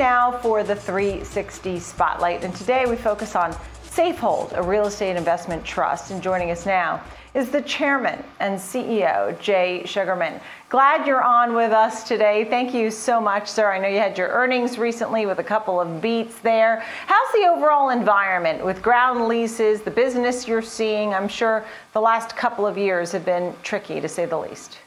now 0.00 0.32
for 0.32 0.62
the 0.62 0.74
360 0.74 1.78
Spotlight. 1.78 2.42
And 2.42 2.56
today 2.56 2.86
we 2.86 2.96
focus 2.96 3.36
on 3.36 3.52
Safehold, 3.84 4.56
a 4.56 4.62
real 4.62 4.86
estate 4.86 5.14
investment 5.14 5.62
trust. 5.62 6.10
And 6.10 6.22
joining 6.22 6.50
us 6.50 6.64
now 6.64 7.02
is 7.34 7.50
the 7.50 7.60
chairman 7.60 8.24
and 8.40 8.58
CEO, 8.58 9.38
Jay 9.42 9.82
Sugarman. 9.84 10.40
Glad 10.70 11.06
you're 11.06 11.22
on 11.22 11.54
with 11.54 11.70
us 11.72 12.08
today. 12.08 12.46
Thank 12.46 12.72
you 12.72 12.90
so 12.90 13.20
much, 13.20 13.46
sir. 13.46 13.70
I 13.70 13.78
know 13.78 13.88
you 13.88 13.98
had 13.98 14.16
your 14.16 14.28
earnings 14.28 14.78
recently 14.78 15.26
with 15.26 15.38
a 15.38 15.44
couple 15.44 15.78
of 15.78 16.00
beats 16.00 16.38
there. 16.38 16.82
How's 17.06 17.32
the 17.34 17.46
overall 17.48 17.90
environment 17.90 18.64
with 18.64 18.80
ground 18.80 19.28
leases, 19.28 19.82
the 19.82 19.90
business 19.90 20.48
you're 20.48 20.62
seeing? 20.62 21.12
I'm 21.12 21.28
sure 21.28 21.62
the 21.92 22.00
last 22.00 22.34
couple 22.36 22.66
of 22.66 22.78
years 22.78 23.12
have 23.12 23.26
been 23.26 23.54
tricky, 23.62 24.00
to 24.00 24.08
say 24.08 24.24
the 24.24 24.38
least. 24.38 24.78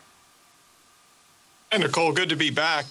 Hey, 1.71 1.77
Nicole, 1.77 2.13
good 2.13 2.29
to 2.29 2.35
be 2.35 2.49
back. 2.49 2.85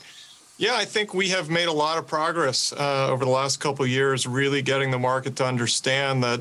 Yeah, 0.59 0.77
I 0.77 0.84
think 0.84 1.14
we 1.14 1.30
have 1.30 1.50
made 1.50 1.68
a 1.68 1.73
lot 1.73 1.98
of 1.98 2.07
progress 2.07 2.73
uh, 2.73 3.09
over 3.09 3.25
the 3.25 3.30
last 3.30 3.59
couple 3.59 3.86
years, 3.86 4.27
really 4.27 4.63
getting 4.63 4.90
the 4.90 4.99
market 4.99 5.35
to 5.36 5.46
understand 5.46 6.22
that 6.22 6.40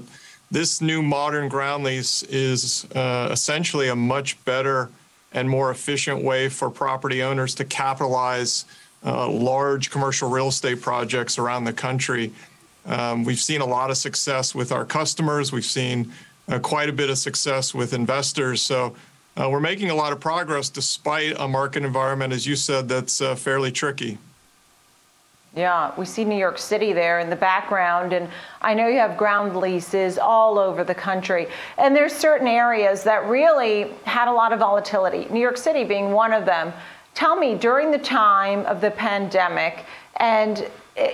this 0.52 0.82
new 0.82 1.02
modern 1.02 1.48
ground 1.48 1.86
lease 1.86 2.24
is 2.24 2.86
uh, 2.94 3.30
essentially 3.32 3.88
a 3.88 3.96
much 3.96 4.44
better 4.44 4.90
and 5.32 5.50
more 5.50 5.72
efficient 5.72 6.24
way 6.24 6.50
for 6.50 6.70
property 6.70 7.24
owners 7.24 7.56
to 7.56 7.66
capitalize 7.66 8.66
uh, 9.06 9.30
large 9.30 9.90
commercial 9.90 10.30
real 10.30 10.50
estate 10.50 10.82
projects 10.82 11.40
around 11.40 11.64
the 11.64 11.74
country. 11.74 12.34
Um, 12.86 13.24
we've 13.24 13.40
seen 13.40 13.62
a 13.62 13.66
lot 13.66 13.90
of 13.90 13.98
success 13.98 14.54
with 14.54 14.74
our 14.74 14.84
customers. 14.86 15.54
We've 15.54 15.64
seen 15.64 16.12
uh, 16.50 16.60
quite 16.60 16.90
a 16.90 16.94
bit 16.94 17.10
of 17.10 17.18
success 17.18 17.74
with 17.74 17.94
investors. 17.94 18.62
So 18.62 18.96
uh, 19.38 19.50
we're 19.50 19.60
making 19.60 19.90
a 19.90 19.96
lot 19.96 20.12
of 20.12 20.20
progress 20.20 20.70
despite 20.70 21.40
a 21.40 21.48
market 21.48 21.84
environment, 21.84 22.34
as 22.34 22.46
you 22.46 22.56
said, 22.56 22.90
that's 22.90 23.22
uh, 23.22 23.36
fairly 23.36 23.72
tricky. 23.72 24.18
Yeah, 25.56 25.92
we 25.98 26.06
see 26.06 26.24
New 26.24 26.38
York 26.38 26.58
City 26.58 26.94
there 26.94 27.20
in 27.20 27.30
the 27.30 27.36
background, 27.36 28.14
and 28.14 28.30
I 28.62 28.74
know 28.74 28.88
you 28.88 29.00
have 29.00 29.18
ground 29.18 29.58
leases 29.58 30.18
all 30.18 30.58
over 30.58 30.86
the 30.86 30.96
country. 30.96 31.48
And 31.78 31.94
there's 31.94 32.14
certain 32.14 32.48
areas 32.48 33.04
that 33.04 33.28
really 33.28 33.92
had 34.06 34.30
a 34.30 34.32
lot 34.32 34.54
of 34.54 34.60
volatility, 34.60 35.28
New 35.30 35.42
York 35.42 35.58
City 35.58 35.84
being 35.84 36.12
one 36.12 36.32
of 36.32 36.46
them. 36.46 36.72
Tell 37.14 37.36
me, 37.36 37.56
during 37.56 37.92
the 37.92 38.00
time 38.00 38.66
of 38.66 38.82
the 38.82 38.92
pandemic, 38.92 39.86
and 40.18 40.68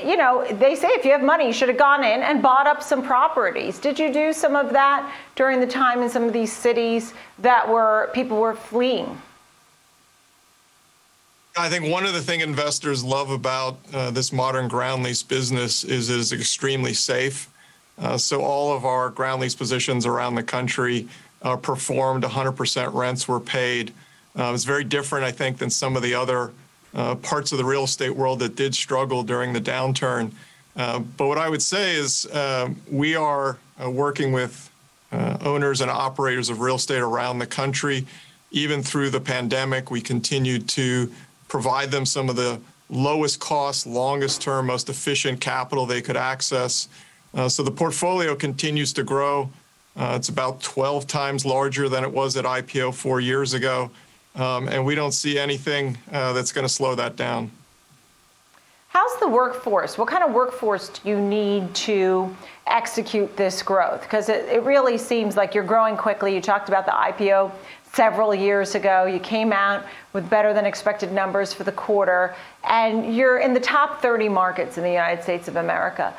you 0.03 0.17
know, 0.17 0.45
they 0.53 0.75
say 0.75 0.87
if 0.89 1.05
you 1.05 1.11
have 1.11 1.21
money, 1.23 1.45
you 1.45 1.53
should 1.53 1.69
have 1.69 1.77
gone 1.77 2.03
in 2.03 2.21
and 2.21 2.41
bought 2.41 2.65
up 2.65 2.81
some 2.81 3.03
properties. 3.03 3.77
Did 3.77 3.99
you 3.99 4.11
do 4.11 4.33
some 4.33 4.55
of 4.55 4.71
that 4.73 5.11
during 5.35 5.59
the 5.59 5.67
time 5.67 6.01
in 6.01 6.09
some 6.09 6.23
of 6.23 6.33
these 6.33 6.51
cities 6.51 7.13
that 7.39 7.67
were 7.67 8.09
people 8.13 8.39
were 8.39 8.55
fleeing? 8.55 9.21
I 11.55 11.69
think 11.69 11.91
one 11.91 12.05
of 12.05 12.13
the 12.13 12.21
things 12.21 12.43
investors 12.43 13.03
love 13.03 13.31
about 13.31 13.79
uh, 13.93 14.11
this 14.11 14.31
modern 14.31 14.67
ground 14.67 15.03
lease 15.03 15.23
business 15.23 15.83
is 15.83 16.09
it 16.09 16.19
is 16.19 16.31
extremely 16.31 16.93
safe. 16.93 17.49
Uh, 17.97 18.17
so 18.17 18.43
all 18.43 18.75
of 18.75 18.85
our 18.85 19.09
ground 19.09 19.41
lease 19.41 19.55
positions 19.55 20.05
around 20.05 20.35
the 20.35 20.43
country 20.43 21.07
uh, 21.41 21.55
performed 21.55 22.23
100% 22.23 22.93
rents 22.93 23.27
were 23.27 23.39
paid. 23.39 23.91
Uh, 24.37 24.51
it's 24.53 24.63
very 24.63 24.83
different, 24.83 25.25
I 25.25 25.31
think, 25.31 25.57
than 25.57 25.69
some 25.69 25.95
of 25.95 26.03
the 26.03 26.13
other 26.13 26.51
uh, 26.93 27.15
parts 27.15 27.51
of 27.51 27.57
the 27.57 27.65
real 27.65 27.83
estate 27.83 28.15
world 28.15 28.39
that 28.39 28.55
did 28.55 28.75
struggle 28.75 29.23
during 29.23 29.53
the 29.53 29.61
downturn. 29.61 30.31
Uh, 30.75 30.99
but 30.99 31.27
what 31.27 31.37
I 31.37 31.49
would 31.49 31.61
say 31.61 31.95
is 31.95 32.31
um, 32.33 32.79
we 32.89 33.15
are 33.15 33.57
working 33.85 34.31
with 34.31 34.71
owners 35.11 35.81
and 35.81 35.89
operators 35.89 36.49
of 36.49 36.59
real 36.59 36.75
estate 36.75 36.99
around 36.99 37.39
the 37.39 37.47
country. 37.47 38.05
Even 38.51 38.83
through 38.83 39.09
the 39.09 39.19
pandemic, 39.19 39.89
we 39.89 40.01
continued 40.01 40.69
to 40.69 41.11
provide 41.47 41.91
them 41.91 42.05
some 42.05 42.29
of 42.29 42.35
the 42.35 42.59
lowest 42.89 43.39
cost, 43.39 43.85
longest 43.85 44.41
term, 44.41 44.67
most 44.67 44.89
efficient 44.89 45.41
capital 45.41 45.85
they 45.85 46.01
could 46.01 46.17
access. 46.17 46.87
Uh, 47.33 47.49
so 47.49 47.63
the 47.63 47.71
portfolio 47.71 48.35
continues 48.35 48.93
to 48.93 49.03
grow. 49.03 49.49
Uh, 49.95 50.13
it's 50.15 50.29
about 50.29 50.61
12 50.61 51.07
times 51.07 51.45
larger 51.45 51.89
than 51.89 52.03
it 52.03 52.11
was 52.11 52.37
at 52.37 52.45
IPO 52.45 52.93
four 52.93 53.19
years 53.19 53.53
ago. 53.53 53.91
Um, 54.37 54.69
and 54.69 54.85
we 54.85 54.93
don't 54.93 55.13
see 55.13 55.39
anything 55.39 55.97
uh, 56.11 56.31
that's 56.33 56.51
going 56.51 56.65
to 56.65 56.71
slow 56.71 56.93
that 56.95 57.15
down. 57.15 57.49
How's 58.89 59.19
the 59.19 59.27
workforce? 59.27 59.97
What 59.97 60.07
kind 60.07 60.23
of 60.23 60.31
workforce 60.31 60.89
do 60.89 61.09
you 61.09 61.19
need 61.19 61.73
to 61.75 62.35
execute 62.67 63.35
this 63.35 63.61
growth? 63.61 64.01
Because 64.01 64.29
it, 64.29 64.45
it 64.45 64.63
really 64.63 64.97
seems 64.97 65.35
like 65.35 65.55
you're 65.55 65.63
growing 65.63 65.97
quickly. 65.97 66.33
You 66.33 66.41
talked 66.41 66.69
about 66.69 66.85
the 66.85 66.91
IPO 66.91 67.51
several 67.93 68.33
years 68.33 68.75
ago. 68.75 69.05
You 69.05 69.19
came 69.19 69.51
out 69.51 69.85
with 70.13 70.29
better 70.29 70.53
than 70.53 70.65
expected 70.65 71.11
numbers 71.11 71.51
for 71.51 71.63
the 71.63 71.71
quarter, 71.71 72.35
and 72.63 73.15
you're 73.15 73.39
in 73.39 73.53
the 73.53 73.59
top 73.59 74.01
30 74.01 74.29
markets 74.29 74.77
in 74.77 74.83
the 74.83 74.91
United 74.91 75.23
States 75.23 75.47
of 75.47 75.55
America. 75.55 76.13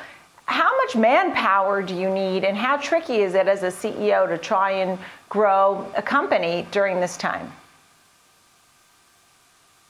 How 0.45 0.75
much 0.77 0.95
manpower 0.95 1.81
do 1.81 1.95
you 1.95 2.09
need, 2.09 2.43
and 2.43 2.57
how 2.57 2.77
tricky 2.77 3.17
is 3.17 3.33
it 3.33 3.47
as 3.47 3.63
a 3.63 3.67
CEO 3.67 4.27
to 4.27 4.37
try 4.37 4.71
and 4.71 4.97
grow 5.29 5.89
a 5.95 6.01
company 6.01 6.67
during 6.71 6.99
this 6.99 7.17
time? 7.17 7.51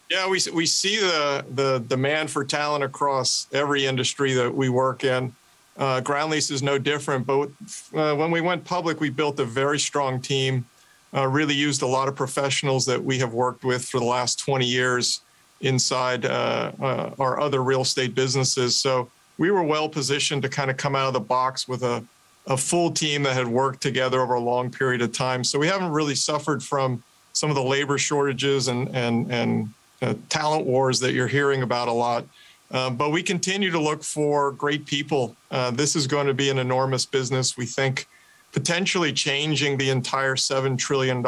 Yeah, 0.09 0.28
we, 0.28 0.40
we 0.53 0.66
see 0.66 0.97
the, 0.97 1.46
the 1.53 1.80
demand 1.88 2.31
for 2.31 2.44
talent 2.44 2.84
across 2.84 3.47
every 3.53 3.86
industry 3.86 4.34
that 4.34 4.53
we 4.53 4.68
work 4.68 5.03
in. 5.03 5.36
Uh, 5.78 6.02
ground 6.02 6.31
lease 6.31 6.50
is 6.50 6.64
no 6.64 6.80
different, 6.80 7.28
but 7.28 7.50
uh, 7.94 8.16
when 8.16 8.31
we 8.31 8.42
went 8.42 8.66
public, 8.66 9.00
we 9.00 9.09
built 9.09 9.40
a 9.40 9.46
very 9.46 9.80
strong 9.80 10.19
team 10.19 10.66
uh, 11.14 11.28
really 11.28 11.53
used 11.53 11.81
a 11.81 11.88
lot 11.88 12.08
of 12.08 12.16
professionals 12.16 12.86
that 12.86 13.03
we 13.03 13.19
have 13.19 13.34
worked 13.34 13.64
with 13.64 13.86
for 13.86 14.00
the 14.00 14.06
last 14.06 14.40
20 14.40 14.66
years 14.66 15.22
inside 15.62 16.25
uh, 16.25 16.72
uh, 16.81 17.12
our 17.19 17.40
other 17.40 17.64
real 17.64 17.81
estate 17.81 18.16
businesses. 18.16 18.75
So 18.75 19.09
we 19.38 19.52
were 19.52 19.64
well 19.64 19.90
positioned 19.90 20.42
to 20.42 20.50
kind 20.50 20.72
of 20.72 20.78
come 20.78 20.96
out 20.96 21.08
of 21.08 21.14
the 21.14 21.19
box 21.19 21.68
with 21.68 21.84
a, 21.84 22.03
a 22.48 22.58
full 22.58 22.92
team 22.92 23.24
that 23.24 23.36
had 23.36 23.48
worked 23.48 23.81
together 23.81 24.22
over 24.22 24.36
a 24.36 24.40
long 24.40 24.69
period 24.72 25.02
of 25.02 25.12
time. 25.12 25.44
So 25.44 25.59
we 25.59 25.68
haven't 25.68 25.92
really 25.92 26.16
suffered 26.16 26.64
from 26.64 27.03
some 27.34 27.50
of 27.50 27.56
the 27.56 27.64
labor 27.64 27.98
shortages 27.98 28.68
and 28.68 28.94
and 28.96 29.31
and 29.31 29.74
uh, 30.02 30.14
talent 30.30 30.66
wars 30.66 31.00
that 31.00 31.14
you're 31.14 31.28
hearing 31.28 31.62
about 31.62 31.88
a 31.88 31.92
lot. 31.92 32.26
Uh, 32.72 32.90
but 32.90 33.10
we 33.10 33.24
continue 33.24 33.72
to 33.72 33.80
look 33.80 34.04
for 34.04 34.52
great 34.52 34.86
people. 34.86 35.36
Uh, 35.50 35.72
this 35.72 35.96
is 35.96 36.06
going 36.06 36.28
to 36.28 36.34
be 36.34 36.50
an 36.50 36.60
enormous 36.60 37.06
business. 37.06 37.58
We 37.58 37.66
think 37.66 38.08
potentially 38.52 39.12
changing 39.12 39.78
the 39.78 39.90
entire 39.90 40.36
$7 40.36 40.78
trillion 40.78 41.24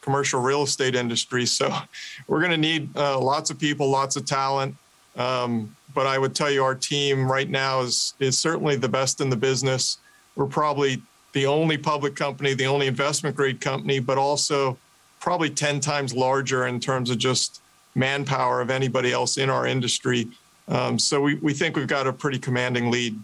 commercial 0.00 0.40
real 0.40 0.62
estate 0.62 0.94
industry. 0.94 1.46
So 1.46 1.74
we're 2.26 2.40
going 2.40 2.52
to 2.52 2.56
need 2.56 2.94
uh, 2.96 3.18
lots 3.18 3.50
of 3.50 3.58
people, 3.58 3.90
lots 3.90 4.16
of 4.16 4.26
talent. 4.26 4.74
Um, 5.16 5.74
but 5.94 6.06
I 6.06 6.18
would 6.18 6.34
tell 6.34 6.50
you, 6.50 6.62
our 6.62 6.74
team 6.74 7.30
right 7.30 7.48
now 7.48 7.80
is, 7.80 8.14
is 8.20 8.38
certainly 8.38 8.76
the 8.76 8.88
best 8.88 9.20
in 9.20 9.30
the 9.30 9.36
business. 9.36 9.98
We're 10.36 10.46
probably 10.46 11.02
the 11.32 11.46
only 11.46 11.76
public 11.76 12.14
company, 12.14 12.54
the 12.54 12.66
only 12.66 12.86
investment 12.86 13.34
grade 13.36 13.60
company, 13.60 13.98
but 13.98 14.16
also 14.16 14.78
probably 15.20 15.50
10 15.50 15.80
times 15.80 16.14
larger 16.14 16.66
in 16.66 16.78
terms 16.78 17.10
of 17.10 17.18
just 17.18 17.60
manpower 17.98 18.60
of 18.60 18.70
anybody 18.70 19.12
else 19.12 19.36
in 19.36 19.50
our 19.50 19.66
industry. 19.66 20.28
Um, 20.68 20.98
so 20.98 21.20
we, 21.20 21.34
we 21.36 21.52
think 21.52 21.76
we've 21.76 21.86
got 21.86 22.06
a 22.06 22.12
pretty 22.12 22.38
commanding 22.38 22.90
lead. 22.90 23.18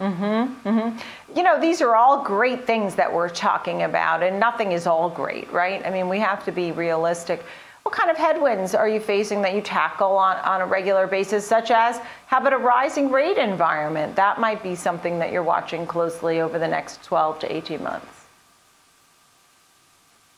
Mm-hmm, 0.00 0.68
mm-hmm. 0.68 1.36
You 1.36 1.42
know, 1.42 1.60
these 1.60 1.82
are 1.82 1.94
all 1.94 2.22
great 2.24 2.66
things 2.66 2.94
that 2.94 3.12
we're 3.12 3.28
talking 3.28 3.82
about, 3.82 4.22
and 4.22 4.40
nothing 4.40 4.72
is 4.72 4.86
all 4.86 5.10
great, 5.10 5.50
right? 5.52 5.84
I 5.84 5.90
mean, 5.90 6.08
we 6.08 6.18
have 6.20 6.42
to 6.46 6.52
be 6.52 6.72
realistic. 6.72 7.44
What 7.82 7.94
kind 7.94 8.10
of 8.10 8.16
headwinds 8.16 8.74
are 8.74 8.88
you 8.88 8.98
facing 8.98 9.42
that 9.42 9.54
you 9.54 9.60
tackle 9.60 10.16
on, 10.16 10.36
on 10.38 10.62
a 10.62 10.66
regular 10.66 11.06
basis, 11.06 11.46
such 11.46 11.70
as 11.70 12.00
how 12.26 12.38
about 12.38 12.54
a 12.54 12.58
rising 12.58 13.10
rate 13.10 13.36
environment? 13.36 14.16
That 14.16 14.40
might 14.40 14.62
be 14.62 14.74
something 14.74 15.18
that 15.18 15.32
you're 15.32 15.42
watching 15.42 15.86
closely 15.86 16.40
over 16.40 16.58
the 16.58 16.68
next 16.68 17.02
12 17.04 17.40
to 17.40 17.54
18 17.54 17.82
months. 17.82 18.19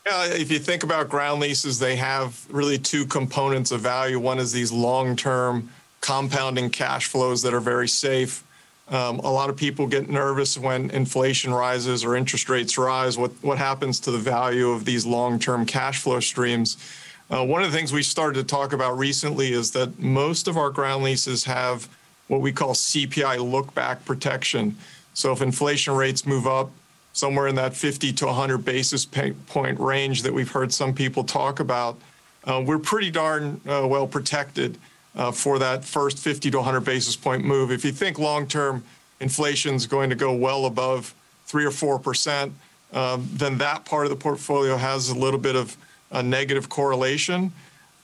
Yeah, 0.05 0.25
if 0.25 0.51
you 0.51 0.59
think 0.59 0.83
about 0.83 1.07
ground 1.07 1.39
leases, 1.39 1.79
they 1.79 1.95
have 1.95 2.45
really 2.49 2.77
two 2.77 3.05
components 3.05 3.71
of 3.71 3.81
value. 3.81 4.19
One 4.19 4.37
is 4.39 4.51
these 4.51 4.71
long 4.71 5.15
term 5.15 5.69
compounding 6.01 6.69
cash 6.69 7.07
flows 7.07 7.41
that 7.43 7.53
are 7.53 7.61
very 7.61 7.87
safe 7.87 8.43
um, 8.89 9.19
a 9.19 9.31
lot 9.31 9.49
of 9.49 9.55
people 9.55 9.87
get 9.87 10.09
nervous 10.09 10.57
when 10.57 10.89
inflation 10.91 11.53
rises 11.53 12.03
or 12.03 12.15
interest 12.15 12.49
rates 12.49 12.77
rise. 12.77 13.17
What 13.17 13.31
what 13.41 13.57
happens 13.57 13.99
to 14.01 14.11
the 14.11 14.17
value 14.17 14.69
of 14.69 14.85
these 14.85 15.05
long-term 15.05 15.65
cash 15.65 16.01
flow 16.01 16.19
streams? 16.19 16.77
Uh, 17.29 17.45
one 17.45 17.63
of 17.63 17.71
the 17.71 17.77
things 17.77 17.93
we 17.93 18.03
started 18.03 18.39
to 18.39 18.45
talk 18.45 18.73
about 18.73 18.97
recently 18.97 19.53
is 19.53 19.71
that 19.71 19.97
most 19.99 20.47
of 20.47 20.57
our 20.57 20.69
ground 20.69 21.03
leases 21.03 21.45
have 21.45 21.87
what 22.27 22.41
we 22.41 22.51
call 22.51 22.73
CPI 22.73 23.39
look-back 23.49 24.03
protection. 24.05 24.77
So 25.13 25.31
if 25.31 25.41
inflation 25.41 25.95
rates 25.95 26.25
move 26.25 26.45
up 26.45 26.69
somewhere 27.13 27.47
in 27.47 27.55
that 27.55 27.75
50 27.75 28.11
to 28.13 28.25
100 28.25 28.65
basis 28.65 29.05
point 29.05 29.79
range 29.79 30.23
that 30.23 30.33
we've 30.33 30.51
heard 30.51 30.73
some 30.73 30.93
people 30.93 31.23
talk 31.23 31.59
about, 31.59 31.97
uh, 32.45 32.61
we're 32.65 32.79
pretty 32.79 33.09
darn 33.09 33.61
uh, 33.67 33.87
well 33.87 34.07
protected 34.07 34.77
uh, 35.15 35.31
for 35.31 35.59
that 35.59 35.85
first 35.85 36.17
50 36.17 36.51
to 36.51 36.57
100 36.57 36.81
basis 36.81 37.15
point 37.15 37.45
move. 37.45 37.71
If 37.71 37.85
you 37.85 37.91
think 37.91 38.19
long 38.19 38.47
term 38.47 38.83
inflation 39.19 39.75
is 39.75 39.85
going 39.85 40.09
to 40.09 40.15
go 40.15 40.33
well 40.33 40.65
above 40.65 41.13
three 41.45 41.65
or 41.65 41.71
four 41.71 41.99
percent, 41.99 42.51
um, 42.91 43.27
then 43.33 43.57
that 43.59 43.85
part 43.85 44.05
of 44.05 44.09
the 44.09 44.15
portfolio 44.15 44.75
has 44.75 45.09
a 45.09 45.15
little 45.15 45.39
bit 45.39 45.55
of 45.55 45.77
a 46.11 46.21
negative 46.21 46.67
correlation. 46.69 47.51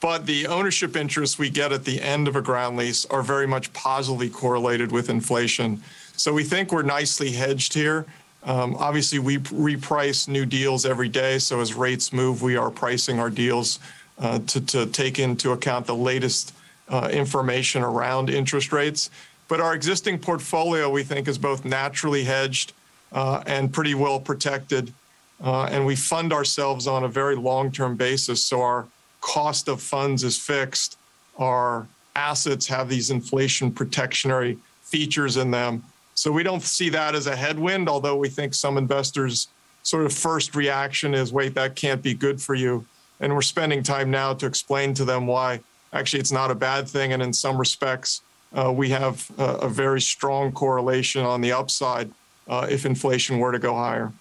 but 0.01 0.25
the 0.25 0.47
ownership 0.47 0.95
interests 0.95 1.37
we 1.37 1.49
get 1.49 1.73
at 1.73 1.83
the 1.83 2.01
end 2.01 2.27
of 2.27 2.35
a 2.35 2.41
ground 2.41 2.77
lease 2.77 3.05
are 3.07 3.21
very 3.21 3.45
much 3.45 3.71
positively 3.73 4.29
correlated 4.29 4.91
with 4.91 5.09
inflation. 5.09 5.81
So 6.15 6.33
we 6.33 6.43
think 6.43 6.71
we're 6.71 6.83
nicely 6.83 7.31
hedged 7.31 7.73
here. 7.73 8.05
Um, 8.43 8.75
obviously, 8.77 9.19
we 9.19 9.37
reprice 9.37 10.27
new 10.27 10.45
deals 10.45 10.85
every 10.85 11.09
day. 11.09 11.39
So 11.39 11.59
as 11.59 11.73
rates 11.73 12.13
move, 12.13 12.41
we 12.41 12.55
are 12.55 12.71
pricing 12.71 13.19
our 13.19 13.29
deals 13.29 13.79
uh, 14.17 14.39
to, 14.39 14.61
to 14.61 14.85
take 14.87 15.19
into 15.19 15.51
account 15.51 15.85
the 15.85 15.95
latest 15.95 16.53
uh, 16.87 17.09
information 17.11 17.83
around 17.83 18.29
interest 18.29 18.71
rates. 18.71 19.09
But 19.47 19.59
our 19.59 19.73
existing 19.73 20.19
portfolio, 20.19 20.89
we 20.89 21.03
think, 21.03 21.27
is 21.27 21.37
both 21.37 21.65
naturally 21.65 22.23
hedged 22.23 22.73
uh, 23.11 23.43
and 23.45 23.73
pretty 23.73 23.95
well 23.95 24.19
protected. 24.19 24.93
Uh, 25.41 25.63
and 25.65 25.85
we 25.85 25.95
fund 25.95 26.33
ourselves 26.33 26.85
on 26.87 27.03
a 27.03 27.07
very 27.07 27.35
long 27.35 27.71
term 27.71 27.95
basis. 27.95 28.43
So 28.45 28.61
our 28.61 28.87
cost 29.21 29.67
of 29.67 29.81
funds 29.81 30.23
is 30.23 30.37
fixed. 30.37 30.97
Our 31.37 31.87
assets 32.15 32.67
have 32.67 32.89
these 32.89 33.09
inflation 33.09 33.71
protectionary 33.71 34.57
features 34.81 35.37
in 35.37 35.51
them. 35.51 35.83
So 36.19 36.33
we 36.33 36.43
don't 36.43 36.61
see 36.61 36.89
that 36.89 37.15
as 37.15 37.27
a 37.27 37.35
headwind, 37.37 37.87
although 37.87 38.17
we 38.17 38.27
think 38.27 38.53
some 38.53 38.77
investors' 38.77 39.47
sort 39.83 40.05
of 40.05 40.11
first 40.11 40.53
reaction 40.53 41.13
is, 41.13 41.31
wait, 41.31 41.55
that 41.55 41.77
can't 41.77 42.03
be 42.03 42.13
good 42.13 42.41
for 42.41 42.55
you. 42.55 42.85
And 43.21 43.33
we're 43.33 43.41
spending 43.41 43.83
time 43.83 44.11
now 44.11 44.33
to 44.33 44.45
explain 44.45 44.93
to 44.95 45.05
them 45.05 45.27
why 45.27 45.61
actually 45.93 46.19
it's 46.19 46.33
not 46.33 46.51
a 46.51 46.55
bad 46.55 46.89
thing. 46.89 47.13
And 47.13 47.23
in 47.23 47.31
some 47.31 47.57
respects, 47.57 48.21
uh, 48.53 48.69
we 48.69 48.89
have 48.89 49.31
a, 49.37 49.67
a, 49.67 49.69
very 49.69 50.01
strong 50.01 50.51
correlation 50.51 51.23
on 51.23 51.39
the 51.39 51.53
upside 51.53 52.11
uh, 52.49 52.67
if 52.69 52.85
inflation 52.85 53.39
were 53.39 53.53
to 53.53 53.59
go 53.59 53.73
higher. 53.73 54.11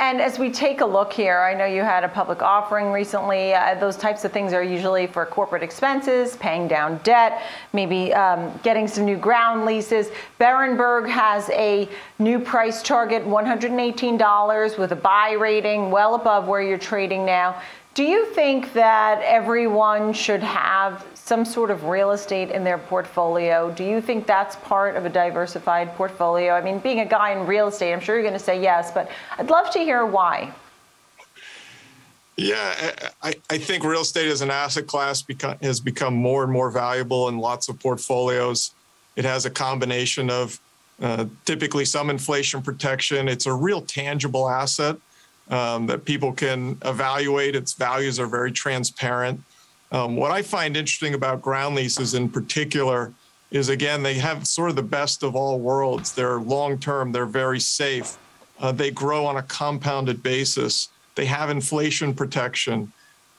And 0.00 0.18
as 0.18 0.38
we 0.38 0.50
take 0.50 0.80
a 0.80 0.86
look 0.86 1.12
here, 1.12 1.40
I 1.40 1.52
know 1.52 1.66
you 1.66 1.82
had 1.82 2.04
a 2.04 2.08
public 2.08 2.40
offering 2.40 2.90
recently. 2.90 3.52
Uh, 3.52 3.74
those 3.74 3.98
types 3.98 4.24
of 4.24 4.32
things 4.32 4.54
are 4.54 4.62
usually 4.62 5.06
for 5.06 5.26
corporate 5.26 5.62
expenses, 5.62 6.36
paying 6.36 6.66
down 6.66 6.98
debt, 7.04 7.42
maybe 7.74 8.14
um, 8.14 8.58
getting 8.62 8.88
some 8.88 9.04
new 9.04 9.18
ground 9.18 9.66
leases. 9.66 10.08
Berenberg 10.40 11.06
has 11.06 11.50
a 11.50 11.86
new 12.18 12.38
price 12.38 12.82
target, 12.82 13.26
$118 13.26 14.78
with 14.78 14.92
a 14.92 14.96
buy 14.96 15.32
rating, 15.32 15.90
well 15.90 16.14
above 16.14 16.48
where 16.48 16.62
you're 16.62 16.78
trading 16.78 17.26
now. 17.26 17.60
Do 17.92 18.02
you 18.02 18.24
think 18.24 18.72
that 18.72 19.20
everyone 19.22 20.14
should 20.14 20.42
have 20.42 21.04
some 21.30 21.44
sort 21.44 21.70
of 21.70 21.84
real 21.84 22.10
estate 22.10 22.50
in 22.50 22.64
their 22.64 22.76
portfolio? 22.76 23.70
Do 23.70 23.84
you 23.84 24.00
think 24.00 24.26
that's 24.26 24.56
part 24.56 24.96
of 24.96 25.04
a 25.04 25.08
diversified 25.08 25.94
portfolio? 25.94 26.54
I 26.54 26.60
mean, 26.60 26.80
being 26.80 26.98
a 26.98 27.06
guy 27.06 27.30
in 27.30 27.46
real 27.46 27.68
estate, 27.68 27.92
I'm 27.92 28.00
sure 28.00 28.16
you're 28.16 28.24
going 28.24 28.32
to 28.34 28.44
say 28.44 28.60
yes, 28.60 28.90
but 28.90 29.08
I'd 29.38 29.48
love 29.48 29.70
to 29.70 29.78
hear 29.78 30.04
why. 30.04 30.52
Yeah, 32.36 32.96
I, 33.22 33.34
I 33.48 33.58
think 33.58 33.84
real 33.84 34.00
estate 34.00 34.28
as 34.28 34.40
an 34.40 34.50
asset 34.50 34.88
class 34.88 35.22
become, 35.22 35.56
has 35.62 35.78
become 35.78 36.14
more 36.14 36.42
and 36.42 36.50
more 36.50 36.68
valuable 36.68 37.28
in 37.28 37.38
lots 37.38 37.68
of 37.68 37.78
portfolios. 37.78 38.72
It 39.14 39.24
has 39.24 39.46
a 39.46 39.50
combination 39.50 40.30
of 40.30 40.58
uh, 41.00 41.26
typically 41.44 41.84
some 41.84 42.10
inflation 42.10 42.60
protection. 42.60 43.28
It's 43.28 43.46
a 43.46 43.54
real 43.54 43.82
tangible 43.82 44.50
asset 44.50 44.96
um, 45.48 45.86
that 45.86 46.04
people 46.04 46.32
can 46.32 46.76
evaluate. 46.84 47.54
Its 47.54 47.74
values 47.74 48.18
are 48.18 48.26
very 48.26 48.50
transparent. 48.50 49.40
Um, 49.92 50.16
what 50.16 50.30
I 50.30 50.42
find 50.42 50.76
interesting 50.76 51.14
about 51.14 51.42
ground 51.42 51.74
leases 51.74 52.14
in 52.14 52.28
particular 52.28 53.12
is 53.50 53.68
again, 53.68 54.02
they 54.02 54.14
have 54.14 54.46
sort 54.46 54.70
of 54.70 54.76
the 54.76 54.82
best 54.82 55.22
of 55.22 55.34
all 55.34 55.58
worlds. 55.58 56.12
They're 56.12 56.38
long 56.38 56.78
term, 56.78 57.10
they're 57.12 57.26
very 57.26 57.60
safe, 57.60 58.16
uh, 58.60 58.72
they 58.72 58.90
grow 58.90 59.26
on 59.26 59.36
a 59.36 59.42
compounded 59.42 60.22
basis, 60.22 60.88
they 61.16 61.26
have 61.26 61.50
inflation 61.50 62.14
protection. 62.14 62.92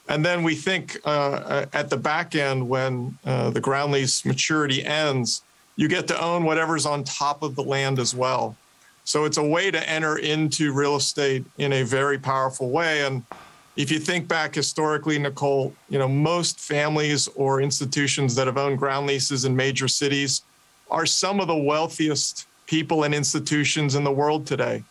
And 0.08 0.24
then 0.24 0.42
we 0.42 0.54
think 0.54 0.98
uh, 1.04 1.66
at 1.72 1.88
the 1.88 1.96
back 1.96 2.34
end, 2.34 2.68
when 2.68 3.16
uh, 3.24 3.50
the 3.50 3.60
ground 3.60 3.92
lease 3.92 4.24
maturity 4.24 4.84
ends, 4.84 5.42
you 5.76 5.88
get 5.88 6.06
to 6.08 6.20
own 6.20 6.44
whatever's 6.44 6.84
on 6.84 7.04
top 7.04 7.42
of 7.42 7.54
the 7.54 7.62
land 7.62 7.98
as 7.98 8.14
well. 8.14 8.56
So 9.04 9.24
it's 9.24 9.38
a 9.38 9.42
way 9.44 9.70
to 9.70 9.88
enter 9.88 10.18
into 10.18 10.72
real 10.72 10.96
estate 10.96 11.44
in 11.56 11.72
a 11.72 11.82
very 11.82 12.18
powerful 12.18 12.70
way. 12.70 13.06
And 13.06 13.24
if 13.76 13.90
you 13.90 13.98
think 13.98 14.28
back 14.28 14.54
historically, 14.54 15.18
Nicole, 15.18 15.74
you 15.88 15.98
know, 15.98 16.08
most 16.08 16.60
families 16.60 17.28
or 17.28 17.60
institutions 17.60 18.34
that 18.34 18.46
have 18.46 18.58
owned 18.58 18.78
ground 18.78 19.06
leases 19.06 19.44
in 19.44 19.56
major 19.56 19.88
cities 19.88 20.42
are 20.90 21.06
some 21.06 21.40
of 21.40 21.48
the 21.48 21.56
wealthiest 21.56 22.46
people 22.66 23.04
and 23.04 23.14
institutions 23.14 23.94
in 23.94 24.04
the 24.04 24.12
world 24.12 24.46
today. 24.46 24.82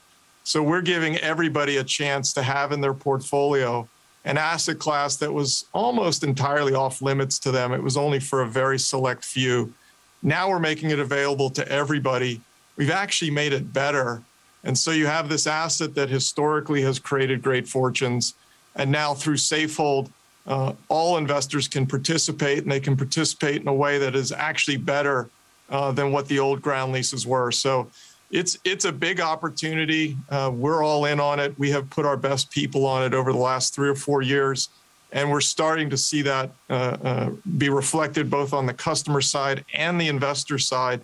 So 0.43 0.63
we're 0.63 0.81
giving 0.81 1.17
everybody 1.17 1.77
a 1.77 1.83
chance 1.83 2.33
to 2.33 2.41
have 2.41 2.71
in 2.71 2.81
their 2.81 2.93
portfolio 2.93 3.87
an 4.25 4.37
asset 4.37 4.79
class 4.79 5.15
that 5.17 5.31
was 5.31 5.65
almost 5.73 6.23
entirely 6.23 6.73
off 6.73 7.01
limits 7.01 7.39
to 7.39 7.51
them. 7.51 7.73
It 7.73 7.81
was 7.81 7.97
only 7.97 8.19
for 8.19 8.41
a 8.41 8.47
very 8.47 8.79
select 8.79 9.23
few. 9.23 9.73
Now 10.23 10.49
we're 10.49 10.59
making 10.59 10.89
it 10.89 10.99
available 10.99 11.49
to 11.51 11.67
everybody 11.67 12.41
we've 12.75 12.89
actually 12.89 13.31
made 13.31 13.53
it 13.53 13.73
better. 13.73 14.23
And 14.63 14.77
so 14.77 14.91
you 14.91 15.05
have 15.05 15.29
this 15.29 15.47
asset 15.47 15.95
that 15.95 16.09
historically 16.09 16.81
has 16.83 16.99
created 16.99 17.41
great 17.41 17.67
fortunes. 17.67 18.33
And 18.75 18.91
now 18.91 19.13
through 19.13 19.35
Safehold, 19.35 20.09
uh, 20.47 20.73
all 20.89 21.17
investors 21.17 21.67
can 21.67 21.85
participate 21.85 22.63
and 22.63 22.71
they 22.71 22.79
can 22.79 22.97
participate 22.97 23.61
in 23.61 23.67
a 23.67 23.73
way 23.73 23.97
that 23.99 24.15
is 24.15 24.31
actually 24.31 24.77
better 24.77 25.29
uh, 25.69 25.91
than 25.91 26.11
what 26.11 26.27
the 26.27 26.39
old 26.39 26.61
ground 26.61 26.91
leases 26.91 27.27
were. 27.27 27.51
So 27.51 27.89
it's 28.31 28.57
it's 28.63 28.85
a 28.85 28.91
big 28.91 29.19
opportunity. 29.19 30.17
Uh, 30.29 30.51
we're 30.53 30.83
all 30.83 31.05
in 31.05 31.19
on 31.19 31.39
it. 31.39 31.57
We 31.59 31.69
have 31.71 31.89
put 31.89 32.05
our 32.05 32.17
best 32.17 32.49
people 32.49 32.85
on 32.85 33.03
it 33.03 33.13
over 33.13 33.31
the 33.31 33.39
last 33.39 33.75
three 33.75 33.89
or 33.89 33.95
four 33.95 34.21
years, 34.21 34.69
and 35.11 35.29
we're 35.29 35.41
starting 35.41 35.89
to 35.89 35.97
see 35.97 36.21
that 36.23 36.49
uh, 36.69 36.73
uh, 37.03 37.29
be 37.57 37.69
reflected 37.69 38.29
both 38.29 38.53
on 38.53 38.65
the 38.65 38.73
customer 38.73 39.21
side 39.21 39.65
and 39.73 39.99
the 39.99 40.07
investor 40.07 40.57
side 40.57 41.01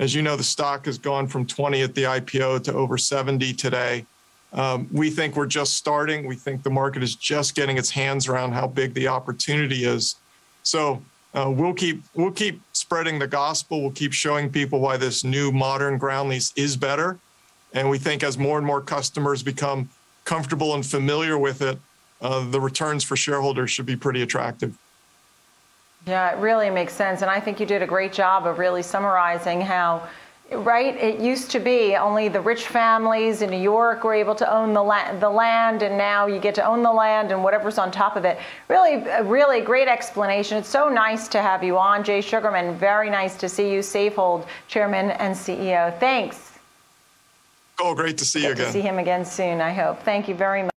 as 0.00 0.14
you 0.14 0.22
know, 0.22 0.34
the 0.34 0.42
stock 0.42 0.86
has 0.86 0.96
gone 0.96 1.26
from 1.26 1.46
20 1.46 1.82
at 1.82 1.94
the 1.94 2.04
IPO 2.04 2.64
to 2.64 2.72
over 2.72 2.96
70 2.96 3.52
today. 3.52 4.06
Um, 4.52 4.88
we 4.92 5.10
think 5.10 5.36
we're 5.36 5.46
just 5.46 5.74
starting. 5.74 6.26
We 6.26 6.36
think 6.36 6.62
the 6.62 6.70
market 6.70 7.02
is 7.02 7.14
just 7.14 7.54
getting 7.54 7.78
its 7.78 7.90
hands 7.90 8.28
around 8.28 8.52
how 8.52 8.66
big 8.66 8.94
the 8.94 9.08
opportunity 9.08 9.84
is. 9.84 10.16
So 10.62 11.02
uh, 11.34 11.52
we'll 11.54 11.74
keep 11.74 12.02
we'll 12.14 12.32
keep 12.32 12.60
spreading 12.72 13.18
the 13.18 13.28
gospel. 13.28 13.80
We'll 13.80 13.92
keep 13.92 14.12
showing 14.12 14.50
people 14.50 14.80
why 14.80 14.96
this 14.96 15.22
new 15.22 15.52
modern 15.52 15.98
ground 15.98 16.30
lease 16.30 16.52
is 16.56 16.76
better. 16.76 17.18
And 17.72 17.88
we 17.88 17.98
think 17.98 18.24
as 18.24 18.36
more 18.36 18.58
and 18.58 18.66
more 18.66 18.80
customers 18.80 19.42
become 19.42 19.88
comfortable 20.24 20.74
and 20.74 20.84
familiar 20.84 21.38
with 21.38 21.62
it, 21.62 21.78
uh, 22.20 22.50
the 22.50 22.60
returns 22.60 23.04
for 23.04 23.16
shareholders 23.16 23.70
should 23.70 23.86
be 23.86 23.96
pretty 23.96 24.22
attractive. 24.22 24.76
Yeah, 26.06 26.32
it 26.32 26.38
really 26.40 26.70
makes 26.70 26.94
sense. 26.94 27.22
And 27.22 27.30
I 27.30 27.40
think 27.40 27.60
you 27.60 27.66
did 27.66 27.82
a 27.82 27.86
great 27.86 28.12
job 28.12 28.46
of 28.46 28.58
really 28.58 28.82
summarizing 28.82 29.60
how, 29.60 30.08
right, 30.52 30.96
it 30.96 31.20
used 31.20 31.50
to 31.52 31.60
be 31.60 31.96
only 31.96 32.28
the 32.28 32.40
rich 32.40 32.66
families 32.66 33.42
in 33.42 33.50
New 33.50 33.60
York 33.60 34.04
were 34.04 34.14
able 34.14 34.34
to 34.34 34.52
own 34.52 34.72
the, 34.72 34.82
la- 34.82 35.12
the 35.18 35.30
land, 35.30 35.82
and 35.82 35.96
now 35.96 36.26
you 36.26 36.38
get 36.38 36.54
to 36.56 36.64
own 36.64 36.82
the 36.82 36.92
land 36.92 37.32
and 37.32 37.42
whatever's 37.42 37.78
on 37.78 37.90
top 37.90 38.16
of 38.16 38.24
it. 38.24 38.38
Really, 38.68 39.04
really 39.22 39.60
great 39.60 39.88
explanation. 39.88 40.58
It's 40.58 40.68
so 40.68 40.88
nice 40.88 41.28
to 41.28 41.42
have 41.42 41.62
you 41.62 41.78
on, 41.78 42.04
Jay 42.04 42.20
Sugarman. 42.20 42.76
Very 42.76 43.10
nice 43.10 43.36
to 43.38 43.48
see 43.48 43.72
you, 43.72 43.80
Safehold 43.80 44.46
Chairman 44.68 45.10
and 45.12 45.34
CEO. 45.34 45.98
Thanks. 45.98 46.58
Oh, 47.80 47.94
great 47.94 48.18
to 48.18 48.24
see 48.24 48.40
Get 48.40 48.46
you 48.48 48.52
again. 48.52 48.66
To 48.66 48.72
see 48.72 48.80
him 48.80 48.98
again 48.98 49.24
soon, 49.24 49.60
I 49.60 49.72
hope. 49.72 50.02
Thank 50.02 50.28
you 50.28 50.34
very 50.34 50.62
much. 50.62 50.70